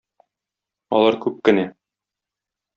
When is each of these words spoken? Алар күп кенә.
Алар 0.99 1.19
күп 1.27 1.39
кенә. 1.51 1.69